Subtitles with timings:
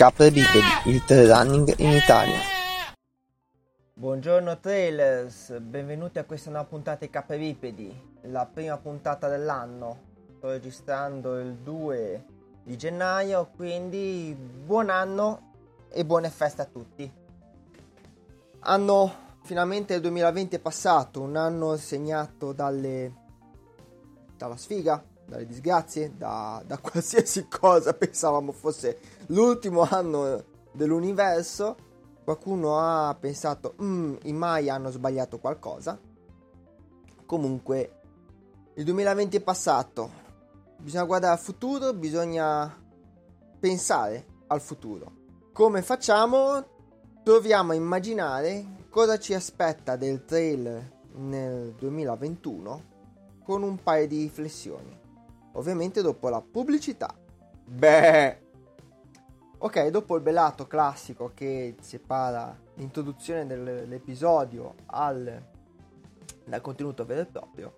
[0.00, 2.38] Capre Bipedi, il trail running in Italia.
[3.92, 9.98] Buongiorno trailers, benvenuti a questa nuova puntata di Capre Bipedi, la prima puntata dell'anno.
[10.38, 12.24] Sto registrando il 2
[12.62, 15.52] di gennaio, quindi buon anno
[15.90, 17.12] e buone feste a tutti.
[18.60, 23.12] Anno finalmente il 2020 è passato, un anno segnato dalle
[24.38, 28.98] dalla sfiga, dalle disgrazie, da, da qualsiasi cosa pensavamo fosse
[29.28, 31.88] l'ultimo anno dell'universo.
[32.22, 35.98] Qualcuno ha pensato, mm, i Mai hanno sbagliato qualcosa.
[37.24, 38.00] Comunque,
[38.74, 40.10] il 2020 è passato.
[40.76, 42.76] Bisogna guardare al futuro, bisogna
[43.58, 45.12] pensare al futuro.
[45.52, 46.64] Come facciamo?
[47.22, 52.82] Proviamo a immaginare cosa ci aspetta del trail nel 2021
[53.44, 54.99] con un paio di riflessioni.
[55.52, 57.14] Ovviamente dopo la pubblicità.
[57.64, 58.48] Beh.
[59.58, 65.42] Ok, dopo il belato classico che separa l'introduzione dell'episodio al,
[66.44, 67.74] dal contenuto vero e proprio,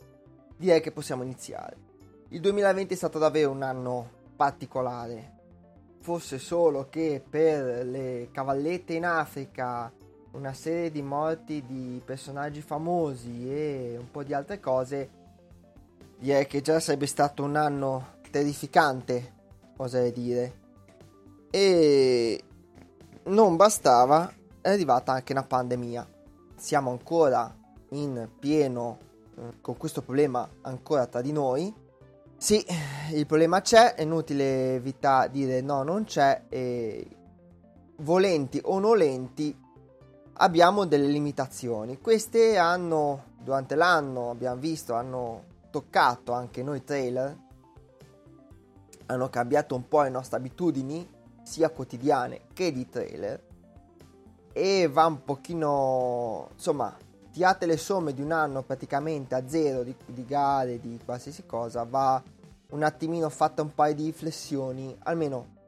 [0.56, 1.90] direi che possiamo iniziare.
[2.28, 5.40] Il 2020 è stato davvero un anno particolare.
[6.00, 9.92] Fosse solo che per le cavallette in Africa,
[10.32, 15.10] una serie di morti di personaggi famosi e un po' di altre cose,
[16.22, 19.32] direi che già sarebbe stato un anno terrificante,
[19.78, 20.60] oserei dire.
[21.50, 22.42] E
[23.24, 26.08] non bastava, è arrivata anche una pandemia.
[26.54, 27.52] Siamo ancora
[27.90, 28.98] in pieno
[29.36, 31.74] eh, con questo problema ancora tra di noi.
[32.36, 32.64] Sì,
[33.12, 37.06] il problema c'è, è inutile evitare dire no, non c'è e
[37.96, 39.56] volenti o nolenti
[40.34, 42.00] abbiamo delle limitazioni.
[42.00, 47.36] Queste hanno durante l'anno, abbiamo visto, hanno toccato anche noi trailer,
[49.06, 51.08] hanno cambiato un po' le nostre abitudini,
[51.42, 53.42] sia quotidiane che di trailer,
[54.52, 56.94] e va un pochino, insomma,
[57.32, 61.84] tirate le somme di un anno praticamente a zero di, di gare, di qualsiasi cosa,
[61.84, 62.22] va
[62.70, 65.60] un attimino fatta un paio di riflessioni, almeno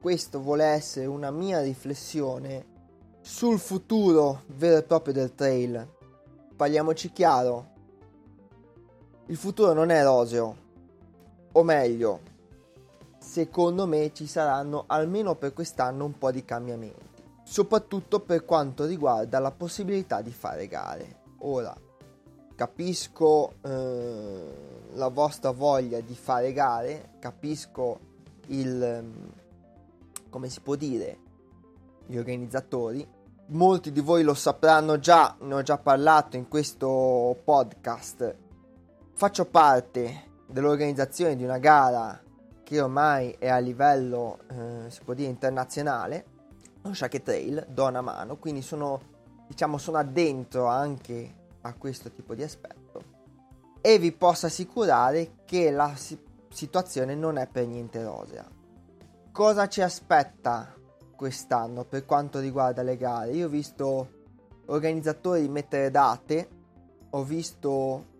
[0.00, 2.72] questo vuole essere una mia riflessione
[3.20, 5.88] sul futuro vero e proprio del trail.
[6.54, 7.72] Parliamoci chiaro,
[9.26, 10.56] il futuro non è roseo,
[11.52, 12.20] o meglio,
[13.18, 19.38] secondo me ci saranno almeno per quest'anno un po' di cambiamenti, soprattutto per quanto riguarda
[19.38, 21.22] la possibilità di fare gare.
[21.38, 21.74] Ora,
[22.54, 24.54] capisco eh,
[24.92, 27.98] la vostra voglia di fare gare, capisco
[28.48, 29.10] il,
[30.28, 31.18] come si può dire,
[32.06, 33.06] gli organizzatori.
[33.46, 38.42] Molti di voi lo sapranno già, ne ho già parlato in questo podcast
[39.14, 42.20] faccio parte dell'organizzazione di una gara
[42.62, 46.24] che ormai è a livello, eh, si può dire, internazionale,
[46.82, 49.00] lo Shake Trail, do una mano, quindi sono,
[49.46, 53.12] diciamo, sono addentro anche a questo tipo di aspetto
[53.80, 58.44] e vi posso assicurare che la si- situazione non è per niente rosea.
[59.30, 60.74] Cosa ci aspetta
[61.14, 63.32] quest'anno per quanto riguarda le gare?
[63.32, 64.08] Io ho visto
[64.66, 66.48] organizzatori mettere date,
[67.10, 68.12] ho visto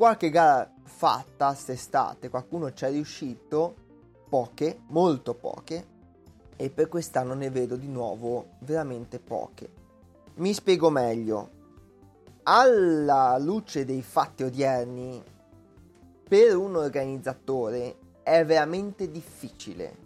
[0.00, 3.74] qualche gara fatta quest'estate, qualcuno ci è riuscito,
[4.30, 5.86] poche, molto poche,
[6.56, 9.68] e per quest'anno ne vedo di nuovo veramente poche.
[10.36, 11.50] Mi spiego meglio.
[12.44, 15.22] Alla luce dei fatti odierni,
[16.26, 19.96] per un organizzatore è veramente difficile,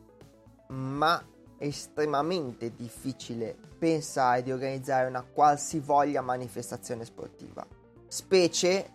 [0.70, 1.24] ma
[1.56, 7.64] estremamente difficile pensare di organizzare una qualsivoglia manifestazione sportiva,
[8.08, 8.93] specie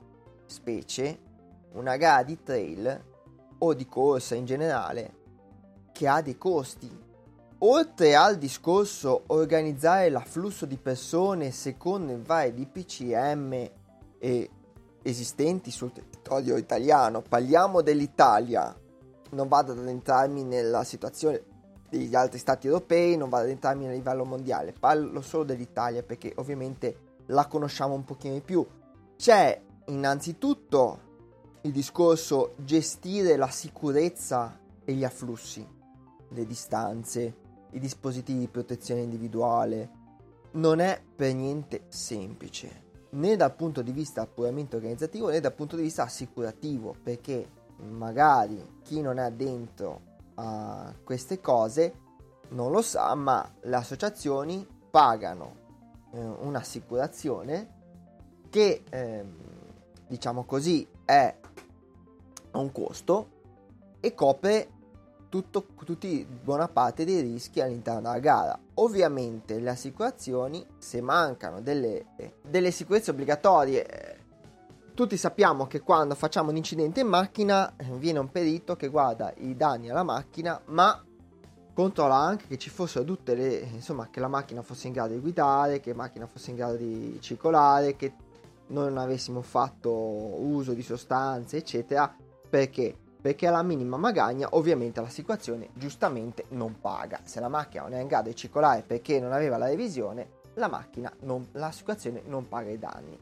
[0.50, 1.20] specie
[1.74, 3.04] una gara di trail
[3.60, 5.18] o di corsa in generale
[5.92, 7.08] che ha dei costi.
[7.62, 13.70] Oltre al discorso organizzare l'afflusso di persone secondo i vari DPCM
[14.18, 14.50] e
[15.02, 18.74] esistenti sul territorio italiano, parliamo dell'Italia,
[19.32, 21.44] non vado ad addentrarmi nella situazione
[21.90, 26.32] degli altri stati europei, non vado ad addentrarmi a livello mondiale, parlo solo dell'Italia perché
[26.38, 28.66] ovviamente la conosciamo un pochino di più.
[29.18, 31.08] C'è innanzitutto
[31.62, 35.66] il discorso gestire la sicurezza e gli afflussi,
[36.30, 37.36] le distanze,
[37.72, 39.98] i dispositivi di protezione individuale,
[40.52, 45.76] non è per niente semplice, né dal punto di vista puramente organizzativo né dal punto
[45.76, 47.58] di vista assicurativo, perché
[47.90, 50.02] magari chi non è dentro
[50.36, 52.08] a queste cose
[52.50, 55.56] non lo sa, ma le associazioni pagano
[56.14, 57.78] eh, un'assicurazione
[58.50, 59.26] che eh,
[60.10, 61.34] diciamo così, è
[62.52, 63.30] a un costo
[64.00, 64.70] e copre
[65.30, 68.60] tutto, tutti, buona parte dei rischi all'interno della gara.
[68.76, 72.08] Ovviamente le assicurazioni, se mancano delle,
[72.42, 74.18] delle sicurezze obbligatorie,
[74.96, 79.56] tutti sappiamo che quando facciamo un incidente in macchina viene un perito che guarda i
[79.56, 81.04] danni alla macchina, ma
[81.74, 85.20] controlla anche che ci fossero tutte le insomma che la macchina fosse in grado di
[85.20, 88.14] guidare, che la macchina fosse in grado di circolare, che
[88.70, 92.14] non avessimo fatto uso di sostanze, eccetera.
[92.50, 92.96] Perché?
[93.22, 97.20] Perché alla minima magagna ovviamente l'assicurazione giustamente non paga.
[97.24, 100.68] Se la macchina non è in grado di circolare perché non aveva la revisione, la
[100.68, 103.18] macchina non, l'assicurazione non paga i danni.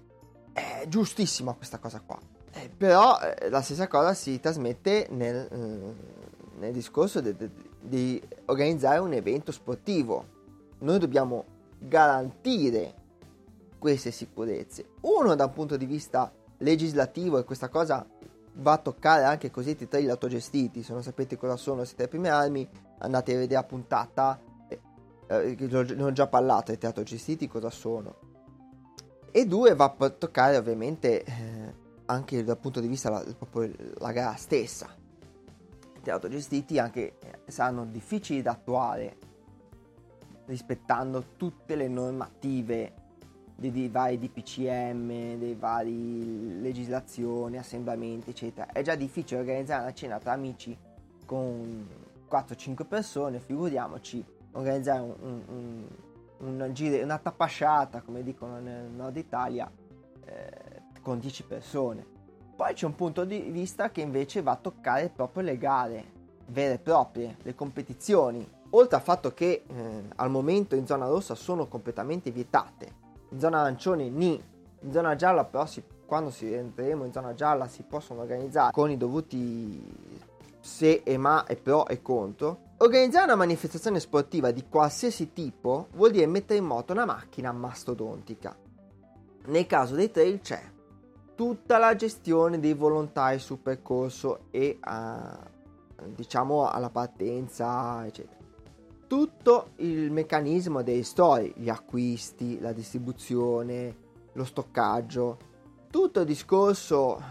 [0.54, 2.20] È giustissima questa cosa qua.
[2.52, 5.90] Eh, però eh, la stessa cosa si trasmette nel, mm,
[6.60, 7.50] nel discorso de, de,
[7.80, 10.36] di organizzare un evento sportivo.
[10.80, 11.46] Noi dobbiamo
[11.80, 13.06] garantire
[13.78, 14.86] queste sicurezze.
[15.02, 18.06] Uno da un punto di vista legislativo e questa cosa
[18.54, 20.84] va a toccare anche i cosiddetti trail autogestiti.
[20.84, 22.68] Se non sapete cosa sono, siete ai prime armi,
[23.00, 24.40] andate a vedere la puntata.
[24.68, 24.80] Eh,
[25.28, 25.56] eh,
[25.96, 28.16] ne ho già parlato dei trail autogestiti, cosa sono.
[29.32, 31.74] E due va a toccare ovviamente eh,
[32.06, 35.06] anche dal punto di vista la, proprio la gara stessa
[36.12, 39.18] autogestiti anche eh, saranno difficili da attuare
[40.46, 42.94] rispettando tutte le normative
[43.58, 48.72] dei, dei vari DPCM, dei vari legislazioni, assemblamenti, eccetera.
[48.72, 50.78] È già difficile organizzare una cena tra amici
[51.26, 51.88] con
[52.30, 55.88] 4-5 persone, figuriamoci organizzare un, un,
[56.38, 59.70] un, un giro, una tappasciata, come dicono nel nord Italia,
[60.26, 62.06] eh, con 10 persone.
[62.56, 66.16] Poi c'è un punto di vista che invece va a toccare proprio le gare
[66.48, 68.48] vere e proprie, le competizioni.
[68.72, 73.62] Oltre al fatto che eh, al momento in zona rossa sono completamente vietate, in zona
[73.62, 74.42] arancione ni,
[74.82, 78.90] in zona gialla però si, quando si entreremo in zona gialla si possono organizzare con
[78.90, 80.16] i dovuti
[80.60, 82.66] se e ma e pro e contro.
[82.78, 88.56] Organizzare una manifestazione sportiva di qualsiasi tipo vuol dire mettere in moto una macchina mastodontica.
[89.46, 90.62] Nel caso dei trail c'è
[91.36, 95.40] tutta la gestione dei volontari sul percorso e a,
[96.06, 98.37] diciamo alla partenza, eccetera.
[99.08, 103.96] Tutto il meccanismo dei store, gli acquisti, la distribuzione,
[104.34, 105.38] lo stoccaggio,
[105.90, 107.22] tutto il discorso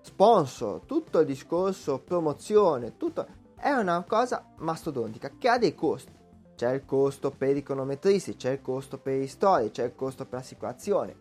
[0.00, 3.26] sponsor, tutto il discorso promozione, tutto
[3.56, 6.12] è una cosa mastodontica che ha dei costi.
[6.56, 10.24] C'è il costo per i cronometristi, c'è il costo per i store, c'è il costo
[10.24, 11.16] per l'assicurazione,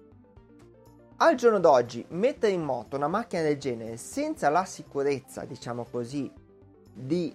[1.17, 6.29] al giorno d'oggi mettere in moto una macchina del genere senza la sicurezza, diciamo così,
[6.91, 7.33] di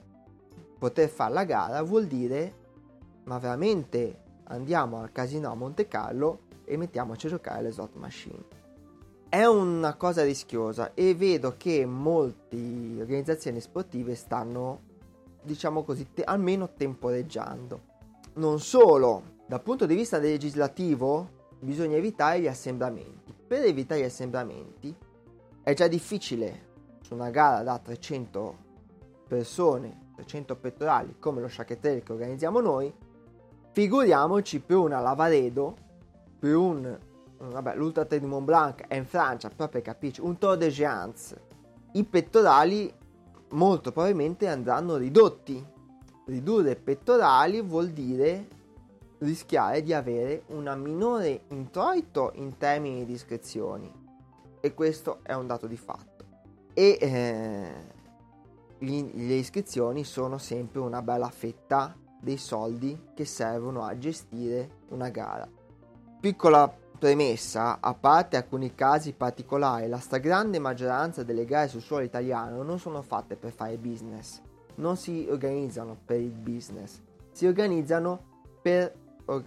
[0.79, 2.67] poter fare la gara vuol dire
[3.25, 8.57] ma veramente andiamo al casino a Monte Carlo e mettiamoci a giocare alle slot machine.
[9.29, 12.57] È una cosa rischiosa e vedo che molte
[12.99, 14.81] organizzazioni sportive stanno,
[15.43, 17.81] diciamo così, te- almeno temporeggiando.
[18.35, 24.95] Non solo, dal punto di vista legislativo bisogna evitare gli assemblamenti per evitare gli assemblamenti
[25.63, 26.67] è già difficile
[27.01, 28.67] su una gara da 300
[29.27, 32.93] persone, 300 pettorali come lo Trail che organizziamo noi,
[33.73, 35.77] figuriamoci per una Lavaredo,
[36.39, 36.99] per un
[37.39, 40.71] vabbè, l'Ultra Trail di Mont Blanc è in Francia, però per capirci, un Tour de
[40.71, 41.41] Géance,
[41.93, 42.93] i pettorali
[43.51, 45.65] molto probabilmente andranno ridotti.
[46.27, 48.57] Ridurre pettorali vuol dire
[49.19, 53.91] rischiare di avere un minore introito in termini di iscrizioni.
[54.61, 56.25] E questo è un dato di fatto.
[56.75, 57.97] E eh,
[58.81, 65.49] le iscrizioni sono sempre una bella fetta dei soldi che servono a gestire una gara
[66.21, 72.63] piccola premessa a parte alcuni casi particolari la stragrande maggioranza delle gare sul suolo italiano
[72.63, 74.41] non sono fatte per fare business
[74.77, 77.01] non si organizzano per il business
[77.33, 78.93] si organizzano per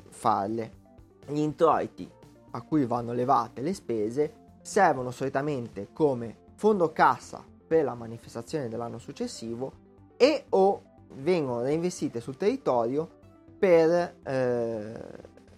[0.09, 0.79] farle.
[1.27, 2.09] Gli introiti
[2.51, 8.98] a cui vanno levate le spese servono solitamente come fondo cassa per la manifestazione dell'anno
[8.98, 9.72] successivo
[10.18, 10.82] e o
[11.13, 13.10] vengono reinvestite sul territorio
[13.58, 15.01] per eh,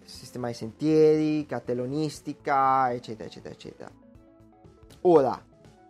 [0.03, 3.91] sistemare sentieri, cartellonistica, eccetera, eccetera, eccetera.
[5.01, 5.43] Ora,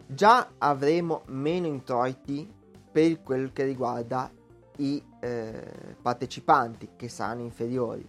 [0.08, 2.50] già avremo meno introiti
[2.89, 4.32] per quel che riguarda
[4.77, 8.08] i eh, partecipanti che saranno inferiori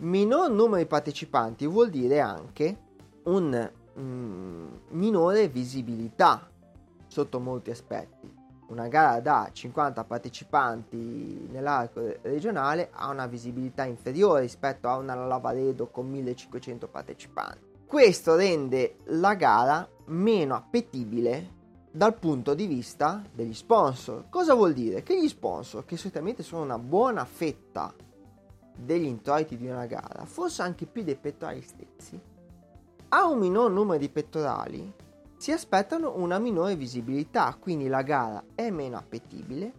[0.00, 2.78] minor numero di partecipanti vuol dire anche
[3.24, 6.48] un mm, minore visibilità
[7.08, 8.32] sotto molti aspetti.
[8.68, 15.88] Una gara da 50 partecipanti nell'arco regionale ha una visibilità inferiore rispetto a una Lavaredo
[15.88, 17.66] con 1500 partecipanti.
[17.86, 21.56] Questo rende la gara meno appetibile
[21.90, 24.26] dal punto di vista degli sponsor.
[24.28, 25.02] Cosa vuol dire?
[25.02, 27.94] Che gli sponsor, che solitamente sono una buona fetta
[28.76, 32.20] degli introiti di una gara, forse anche più dei pettorali stessi,
[33.08, 34.92] a un minor numero di pettorali
[35.38, 39.72] si aspettano una minore visibilità, quindi la gara è meno appetibile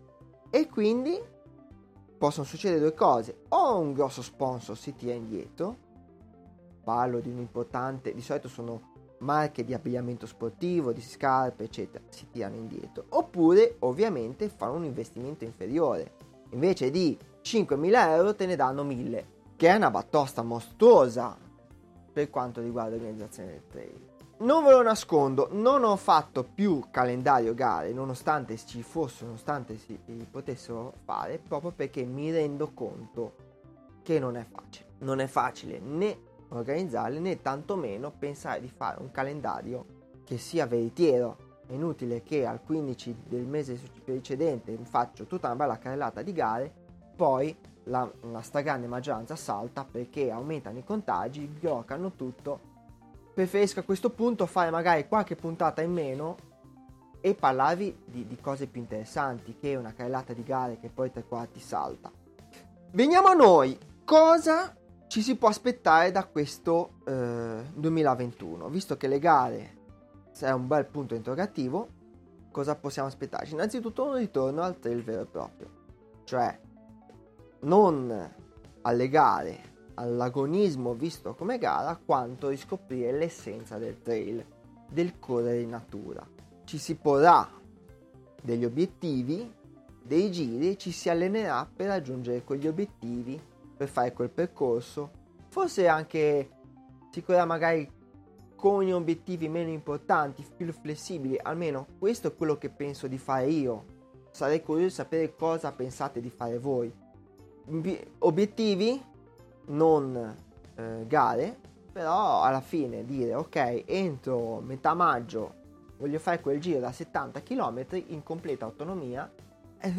[0.49, 1.21] e quindi
[2.17, 5.77] possono succedere due cose, o un grosso sponsor si tira indietro,
[6.83, 12.29] parlo di un importante, di solito sono marche di abbigliamento sportivo, di scarpe, eccetera, si
[12.29, 16.13] tirano indietro, oppure ovviamente fanno un investimento inferiore,
[16.51, 19.23] invece di 5.000 euro te ne danno 1.000,
[19.57, 21.37] che è una battosta mostruosa
[22.11, 24.08] per quanto riguarda l'organizzazione del trail.
[24.41, 29.99] Non ve lo nascondo, non ho fatto più calendario gare, nonostante ci fosse, nonostante si
[30.31, 33.33] potessero fare, proprio perché mi rendo conto
[34.01, 34.91] che non è facile.
[34.99, 36.17] Non è facile né
[36.47, 39.85] organizzarle né tantomeno pensare di fare un calendario
[40.23, 41.63] che sia veritiero.
[41.67, 46.71] È inutile che al 15 del mese precedente faccio tutta una bella carrellata di gare,
[47.13, 47.53] poi
[47.83, 52.68] la, la stragrande maggioranza salta perché aumentano i contagi, bloccano tutto
[53.33, 56.35] preferisco a questo punto fare magari qualche puntata in meno
[57.21, 61.23] e parlarvi di, di cose più interessanti che una carrellata di gare che poi tre
[61.23, 62.11] quarti salta.
[62.91, 64.75] Veniamo a noi, cosa
[65.07, 68.69] ci si può aspettare da questo eh, 2021?
[68.69, 69.77] Visto che le gare
[70.39, 71.87] è un bel punto interrogativo,
[72.51, 73.53] cosa possiamo aspettarci?
[73.53, 75.69] Innanzitutto un ritorno al trail vero e proprio,
[76.23, 76.57] cioè
[77.61, 78.33] non
[78.81, 79.68] alle gare
[79.99, 84.43] all'agonismo visto come gara quanto riscoprire l'essenza del trail,
[84.89, 86.25] del correre in natura.
[86.63, 87.47] Ci si porrà
[88.41, 89.53] degli obiettivi,
[90.01, 93.39] dei giri, ci si allenerà per raggiungere quegli obiettivi,
[93.75, 95.11] per fare quel percorso,
[95.49, 96.49] forse anche
[97.11, 97.97] si correrà magari
[98.55, 103.97] con obiettivi meno importanti, più flessibili, almeno questo è quello che penso di fare io.
[104.31, 106.93] Sarei curioso di sapere cosa pensate di fare voi.
[108.19, 109.01] Obiettivi
[109.69, 110.35] non
[110.75, 111.57] eh, gare,
[111.91, 115.55] però alla fine dire ok, entro metà maggio
[115.97, 119.29] voglio fare quel giro da 70 km in completa autonomia,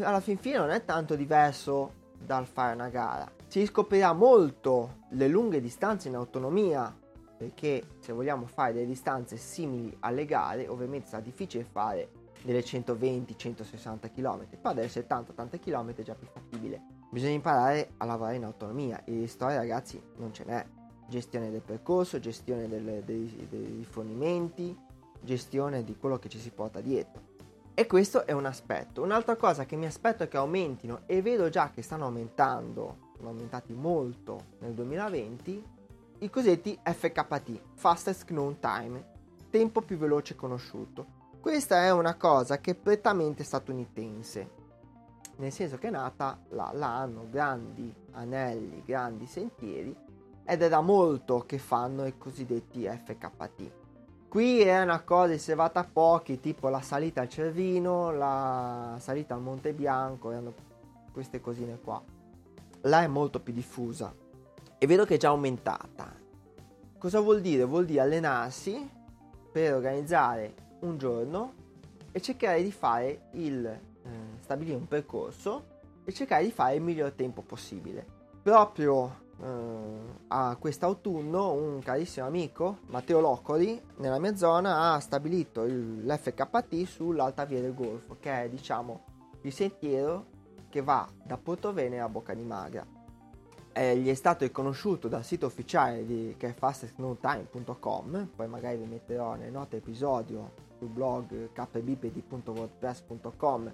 [0.01, 3.31] alla fin fine non è tanto diverso dal fare una gara.
[3.47, 6.95] Si scoprirà molto le lunghe distanze in autonomia,
[7.37, 12.11] perché se vogliamo fare delle distanze simili alle gare, ovviamente sarà difficile fare
[12.43, 18.37] delle 120-160 km, però delle 70-80 km è già più fattibile Bisogna imparare a lavorare
[18.37, 20.65] in autonomia e storia ragazzi non ce n'è.
[21.09, 24.79] Gestione del percorso, gestione del, dei, dei rifornimenti,
[25.21, 27.21] gestione di quello che ci si porta dietro.
[27.75, 29.03] E questo è un aspetto.
[29.03, 33.31] Un'altra cosa che mi aspetto è che aumentino e vedo già che stanno aumentando, sono
[33.31, 35.65] aumentati molto nel 2020,
[36.19, 39.05] i cosiddetti FKT, Fastest Known Time,
[39.51, 41.19] tempo più veloce conosciuto.
[41.41, 44.60] Questa è una cosa che è prettamente statunitense
[45.41, 49.97] nel senso che è nata là, là hanno grandi anelli, grandi sentieri
[50.45, 53.71] ed è da molto che fanno i cosiddetti FKT.
[54.29, 59.41] Qui è una cosa riservata a pochi, tipo la salita al Cervino, la salita al
[59.41, 60.53] Monte Bianco, hanno
[61.11, 62.01] queste cosine qua.
[62.83, 64.15] Là è molto più diffusa
[64.79, 66.15] e vedo che è già aumentata.
[66.99, 67.65] Cosa vuol dire?
[67.65, 68.89] Vuol dire allenarsi
[69.51, 71.55] per organizzare un giorno
[72.13, 74.09] e cercare di fare il eh,
[74.41, 78.19] stabilire un percorso e cercare di fare il miglior tempo possibile.
[78.43, 79.47] Proprio eh,
[80.29, 87.45] a quest'autunno un carissimo amico, Matteo Loccoli, nella mia zona ha stabilito il, l'FKT sull'Alta
[87.45, 89.05] Via del Golfo, che è diciamo
[89.43, 90.27] il sentiero
[90.69, 92.87] che va da Portovene a Bocca di Magra.
[93.73, 98.87] Eh, gli è stato riconosciuto dal sito ufficiale di, che è fastestknowtime.com, poi magari vi
[98.87, 103.73] metterò nelle note episodio sul blog kbipedi.wordpress.com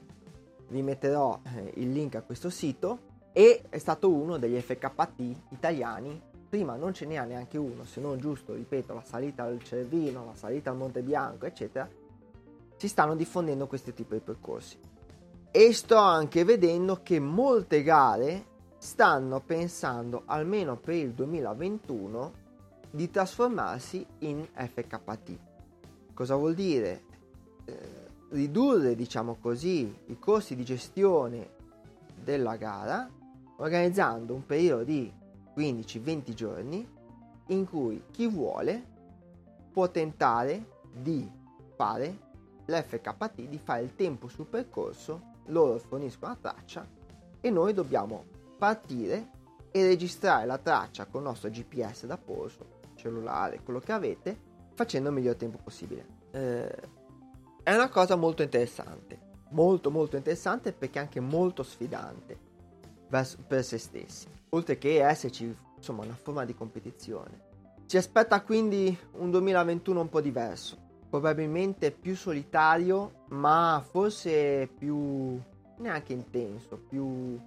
[0.68, 5.20] vi metterò eh, il link a questo sito e è stato uno degli FKT
[5.50, 6.20] italiani.
[6.48, 10.34] Prima non ce n'era neanche uno se non giusto ripeto la salita al Cervino la
[10.34, 11.88] salita al Monte Bianco eccetera.
[12.76, 14.76] Si stanno diffondendo questi tipi di percorsi.
[15.50, 22.44] E sto anche vedendo che molte gare stanno pensando almeno per il 2021
[22.90, 25.45] di trasformarsi in FKT
[26.16, 27.02] Cosa vuol dire?
[27.66, 27.78] Eh,
[28.30, 31.50] ridurre, diciamo così, i costi di gestione
[32.24, 33.06] della gara
[33.56, 35.12] organizzando un periodo di
[35.54, 36.88] 15-20 giorni
[37.48, 38.82] in cui chi vuole
[39.70, 41.30] può tentare di
[41.74, 42.18] fare
[42.64, 46.88] l'FKT, di fare il tempo sul percorso, loro forniscono la traccia
[47.42, 48.24] e noi dobbiamo
[48.56, 49.32] partire
[49.70, 55.08] e registrare la traccia con il nostro GPS da polso, cellulare, quello che avete facendo
[55.08, 56.06] il miglior tempo possibile.
[56.30, 56.74] Eh,
[57.62, 59.18] è una cosa molto interessante,
[59.50, 62.38] molto molto interessante perché anche molto sfidante
[63.08, 67.44] per se stessi, oltre che esserci insomma una forma di competizione.
[67.86, 70.76] Ci aspetta quindi un 2021 un po' diverso,
[71.08, 75.40] probabilmente più solitario, ma forse più
[75.78, 77.38] neanche intenso, più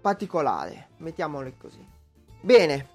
[0.00, 1.86] particolare, mettiamolo così.
[2.40, 2.88] Bene,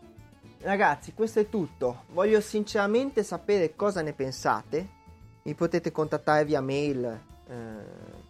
[0.62, 2.03] ragazzi, questo è tutto.
[2.12, 5.00] Voglio sinceramente sapere cosa ne pensate.
[5.44, 7.20] Mi potete contattare via mail, eh,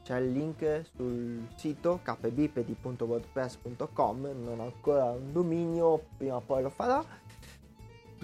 [0.03, 6.69] c'è il link sul sito kbipedi.wordpress.com, non ho ancora un dominio, prima o poi lo
[6.69, 7.03] farò.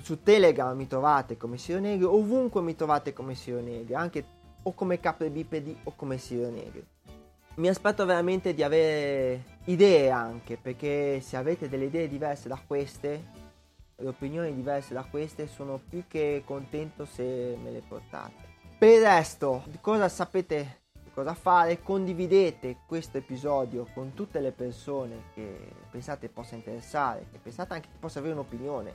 [0.02, 4.26] Su Telegram mi trovate come Siro Negri, ovunque mi trovate come Siro Negri, anche
[4.64, 5.00] o come
[5.30, 6.84] bipedi o come Siro Negri
[7.58, 13.46] mi aspetto veramente di avere idee anche, perché se avete delle idee diverse da queste,
[13.98, 18.46] le opinioni diverse da queste, sono più che contento se me le portate.
[18.78, 20.86] Per il resto, cosa sapete
[21.18, 21.82] cosa fare?
[21.82, 27.98] Condividete questo episodio con tutte le persone che pensate possa interessare, che pensate anche che
[28.00, 28.94] possa avere un'opinione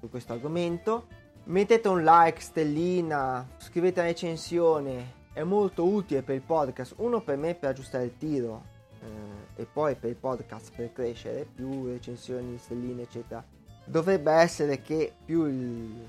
[0.00, 1.06] su questo argomento.
[1.44, 7.36] Mettete un like, stellina, scrivete una recensione, è molto utile per il podcast, uno per
[7.36, 8.64] me per aggiustare il tiro
[9.00, 13.44] eh, e poi per il podcast per crescere, più recensioni, stelline eccetera.
[13.90, 16.06] Dovrebbe essere che più il,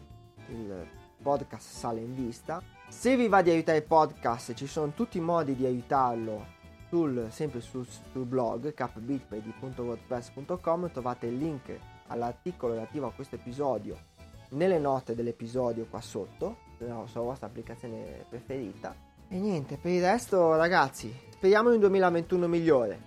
[0.47, 0.87] il
[1.21, 2.61] podcast sale in vista.
[2.87, 6.59] Se vi va di aiutare il podcast ci sono tutti i modi di aiutarlo
[6.89, 14.09] sul, sempre sul, sul blog capbitpay.wordpress.com trovate il link all'articolo relativo a questo episodio
[14.49, 18.93] nelle note dell'episodio qua sotto sulla vostra applicazione preferita
[19.33, 22.99] e niente, per il resto ragazzi, speriamo in un 2021 migliore.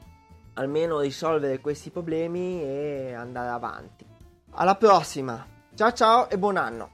[0.55, 4.07] Almeno risolvere questi problemi e andare avanti.
[4.57, 5.45] Alla prossima.
[5.75, 6.91] Ciao ciao e buon anno.